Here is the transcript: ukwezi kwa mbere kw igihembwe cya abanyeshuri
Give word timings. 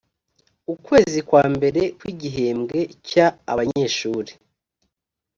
ukwezi 0.73 1.19
kwa 1.27 1.43
mbere 1.55 1.81
kw 1.97 2.03
igihembwe 2.13 2.79
cya 3.09 3.27
abanyeshuri 3.51 4.31